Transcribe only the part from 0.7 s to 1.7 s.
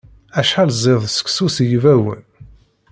ziḍ seksu s